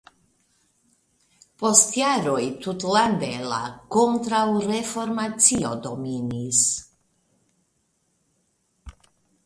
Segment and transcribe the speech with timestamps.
[1.63, 3.61] Post jaroj tutlande la
[3.97, 6.65] kontraŭreformacio dominis.